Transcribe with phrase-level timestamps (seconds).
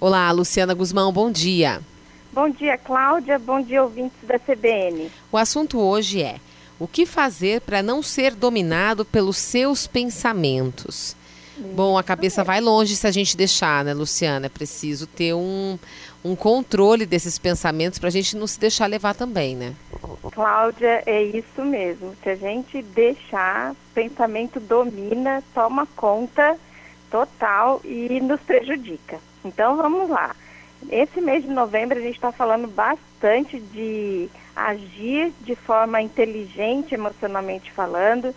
[0.00, 1.82] Olá, Luciana Guzmão, bom dia.
[2.32, 3.38] Bom dia, Cláudia.
[3.38, 5.10] Bom dia, ouvintes da CBN.
[5.30, 6.36] O assunto hoje é
[6.78, 11.14] o que fazer para não ser dominado pelos seus pensamentos.
[11.74, 14.46] Bom, a cabeça vai longe se a gente deixar, né, Luciana?
[14.46, 15.78] É preciso ter um,
[16.24, 19.74] um controle desses pensamentos para a gente não se deixar levar também, né?
[20.32, 22.16] Cláudia, é isso mesmo.
[22.22, 26.56] Se a gente deixar, pensamento domina, toma conta
[27.10, 29.18] total e nos prejudica.
[29.44, 30.34] Então vamos lá.
[30.88, 37.70] Esse mês de novembro a gente está falando bastante de agir de forma inteligente, emocionalmente
[37.70, 38.34] falando,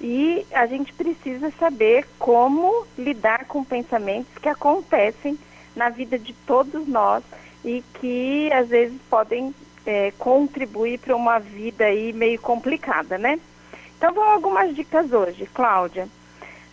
[0.00, 5.38] e a gente precisa saber como lidar com pensamentos que acontecem
[5.74, 7.24] na vida de todos nós
[7.64, 9.54] e que às vezes podem
[9.86, 13.38] é, contribuir para uma vida aí meio complicada, né?
[13.96, 16.08] Então vão algumas dicas hoje, Cláudia.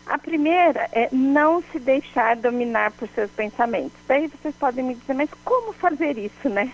[0.05, 3.98] A primeira é não se deixar dominar por seus pensamentos.
[4.07, 6.71] Daí vocês podem me dizer, mas como fazer isso, né?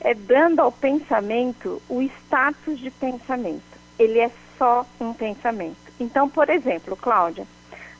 [0.00, 3.62] É dando ao pensamento o status de pensamento.
[3.98, 5.76] Ele é só um pensamento.
[6.00, 7.46] Então, por exemplo, Cláudia,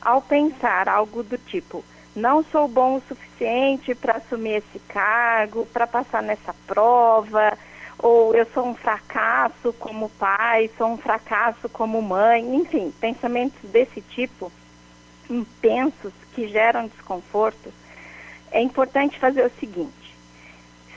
[0.00, 1.84] ao pensar algo do tipo,
[2.16, 7.56] não sou bom o suficiente para assumir esse cargo, para passar nessa prova,
[7.98, 14.00] ou eu sou um fracasso como pai, sou um fracasso como mãe, enfim, pensamentos desse
[14.00, 14.50] tipo,
[15.30, 17.72] intensos, que geram desconforto,
[18.50, 20.14] é importante fazer o seguinte: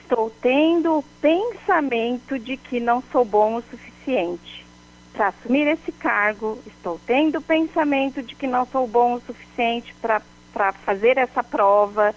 [0.01, 4.65] estou tendo o pensamento de que não sou bom o suficiente.
[5.13, 9.93] Para assumir esse cargo, estou tendo o pensamento de que não sou bom o suficiente
[10.01, 12.13] para fazer essa prova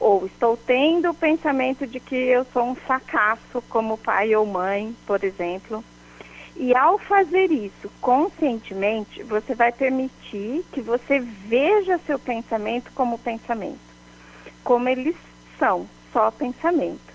[0.00, 4.96] ou estou tendo o pensamento de que eu sou um fracasso como pai ou mãe,
[5.06, 5.84] por exemplo.
[6.56, 13.78] E ao fazer isso conscientemente, você vai permitir que você veja seu pensamento como pensamento,
[14.64, 15.16] como eles
[15.58, 17.10] são, só pensamento.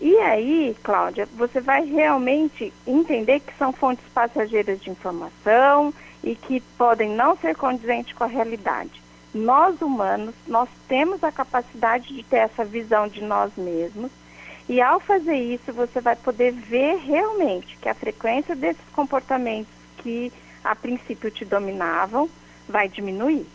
[0.00, 6.60] E aí, Cláudia, você vai realmente entender que são fontes passageiras de informação e que
[6.76, 9.05] podem não ser condizentes com a realidade
[9.36, 14.10] nós humanos, nós temos a capacidade de ter essa visão de nós mesmos.
[14.68, 20.32] E ao fazer isso, você vai poder ver realmente que a frequência desses comportamentos que
[20.64, 22.28] a princípio te dominavam
[22.68, 23.46] vai diminuir.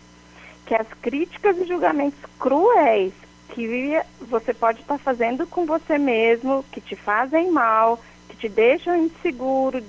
[0.65, 3.13] Que as críticas e julgamentos cruéis
[3.49, 7.99] que você pode estar fazendo com você mesmo, que te fazem mal,
[8.29, 9.83] que te deixam inseguro,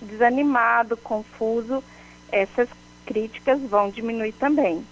[0.00, 1.84] desanimado, confuso,
[2.32, 2.68] essas
[3.04, 4.84] críticas vão diminuir também.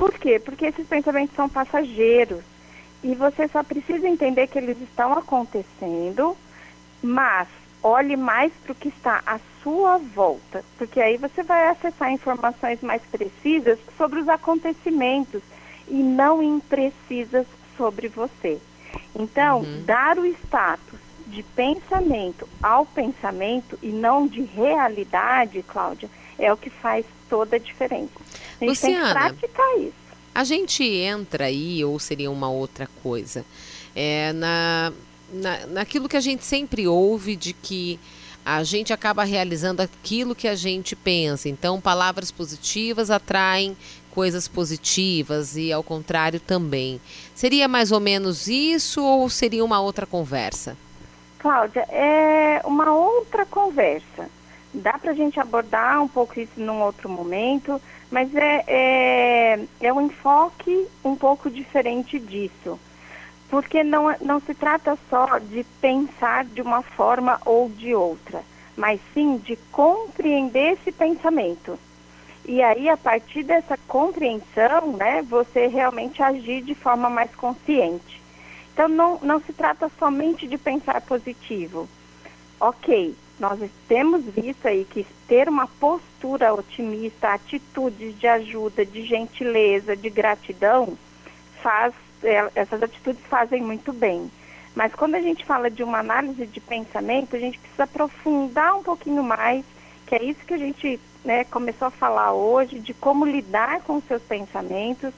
[0.00, 0.38] Por quê?
[0.38, 2.40] Porque esses pensamentos são passageiros
[3.04, 6.34] e você só precisa entender que eles estão acontecendo,
[7.02, 7.46] mas
[7.82, 12.80] olhe mais para o que está à sua volta, porque aí você vai acessar informações
[12.80, 15.42] mais precisas sobre os acontecimentos
[15.86, 17.46] e não imprecisas
[17.76, 18.58] sobre você.
[19.14, 19.82] Então, uhum.
[19.84, 26.08] dar o status de pensamento ao pensamento e não de realidade, Cláudia,
[26.40, 28.10] é o que faz toda a diferença.
[28.60, 30.00] A gente Luciana, tem que praticar isso.
[30.34, 33.44] A gente entra aí, ou seria uma outra coisa,
[33.94, 34.92] é, na,
[35.32, 37.98] na, naquilo que a gente sempre ouve de que
[38.44, 41.48] a gente acaba realizando aquilo que a gente pensa.
[41.48, 43.76] Então, palavras positivas atraem
[44.10, 47.00] coisas positivas e ao contrário também.
[47.34, 50.76] Seria mais ou menos isso ou seria uma outra conversa?
[51.38, 54.28] Cláudia, é uma outra conversa.
[54.72, 59.92] Dá para a gente abordar um pouco isso num outro momento, mas é, é, é
[59.92, 62.78] um enfoque um pouco diferente disso.
[63.48, 68.44] Porque não, não se trata só de pensar de uma forma ou de outra,
[68.76, 71.76] mas sim de compreender esse pensamento.
[72.44, 78.22] E aí, a partir dessa compreensão, né, você realmente agir de forma mais consciente.
[78.72, 81.88] Então, não, não se trata somente de pensar positivo.
[82.58, 83.58] Ok, nós
[83.88, 90.96] temos visto aí que ter uma postura otimista, atitudes de ajuda, de gentileza, de gratidão,
[91.62, 94.30] faz, é, essas atitudes fazem muito bem.
[94.74, 98.82] Mas quando a gente fala de uma análise de pensamento, a gente precisa aprofundar um
[98.82, 99.64] pouquinho mais,
[100.06, 103.96] que é isso que a gente né, começou a falar hoje, de como lidar com
[103.96, 105.14] os seus pensamentos.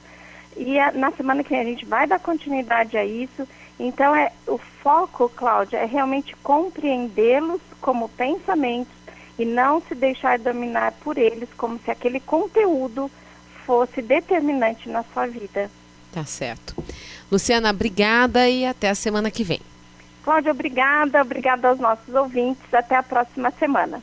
[0.57, 3.47] E a, na semana que vem a gente vai dar continuidade a isso
[3.79, 8.93] então, é, o foco, Cláudia, é realmente compreendê-los como pensamentos
[9.37, 13.09] e não se deixar dominar por eles como se aquele conteúdo
[13.65, 15.69] fosse determinante na sua vida.
[16.11, 16.75] Tá certo.
[17.31, 19.59] Luciana, obrigada e até a semana que vem.
[20.23, 21.21] Cláudia, obrigada.
[21.21, 22.71] Obrigada aos nossos ouvintes.
[22.71, 24.01] Até a próxima semana.